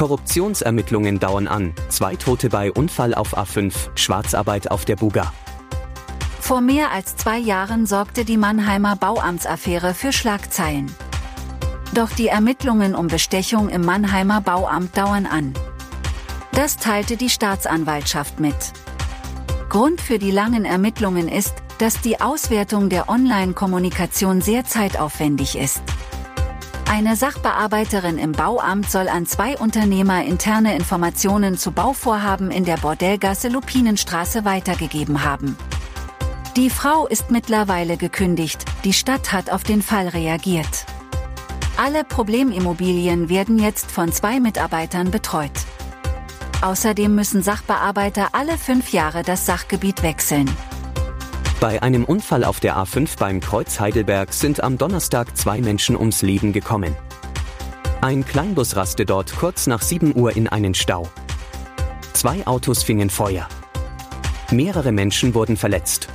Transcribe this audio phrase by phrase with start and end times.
[0.00, 1.74] Korruptionsermittlungen dauern an.
[1.90, 5.30] Zwei Tote bei Unfall auf A5, Schwarzarbeit auf der Buga.
[6.40, 10.90] Vor mehr als zwei Jahren sorgte die Mannheimer Bauamtsaffäre für Schlagzeilen.
[11.92, 15.52] Doch die Ermittlungen um Bestechung im Mannheimer Bauamt dauern an.
[16.52, 18.56] Das teilte die Staatsanwaltschaft mit.
[19.68, 25.82] Grund für die langen Ermittlungen ist, dass die Auswertung der Online-Kommunikation sehr zeitaufwendig ist.
[26.92, 33.46] Eine Sachbearbeiterin im Bauamt soll an zwei Unternehmer interne Informationen zu Bauvorhaben in der Bordellgasse
[33.46, 35.56] Lupinenstraße weitergegeben haben.
[36.56, 40.84] Die Frau ist mittlerweile gekündigt, die Stadt hat auf den Fall reagiert.
[41.76, 45.52] Alle Problemimmobilien werden jetzt von zwei Mitarbeitern betreut.
[46.60, 50.50] Außerdem müssen Sachbearbeiter alle fünf Jahre das Sachgebiet wechseln.
[51.60, 56.22] Bei einem Unfall auf der A5 beim Kreuz Heidelberg sind am Donnerstag zwei Menschen ums
[56.22, 56.96] Leben gekommen.
[58.00, 61.10] Ein Kleinbus raste dort kurz nach 7 Uhr in einen Stau.
[62.14, 63.46] Zwei Autos fingen Feuer.
[64.50, 66.08] Mehrere Menschen wurden verletzt.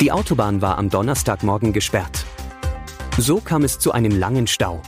[0.00, 2.26] Die Autobahn war am Donnerstagmorgen gesperrt.
[3.16, 4.82] So kam es zu einem langen Stau.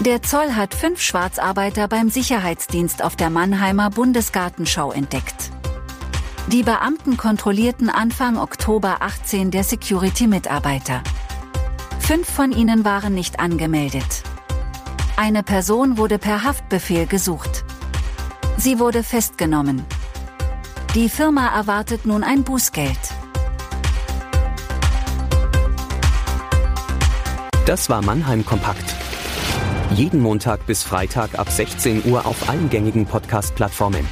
[0.00, 5.53] Der Zoll hat fünf Schwarzarbeiter beim Sicherheitsdienst auf der Mannheimer Bundesgartenschau entdeckt.
[6.48, 11.02] Die Beamten kontrollierten Anfang Oktober 18 der Security-Mitarbeiter.
[12.00, 14.22] Fünf von ihnen waren nicht angemeldet.
[15.16, 17.64] Eine Person wurde per Haftbefehl gesucht.
[18.58, 19.86] Sie wurde festgenommen.
[20.94, 22.98] Die Firma erwartet nun ein Bußgeld.
[27.64, 28.94] Das war Mannheim Kompakt.
[29.94, 34.06] Jeden Montag bis Freitag ab 16 Uhr auf allen gängigen Podcast-Plattformen.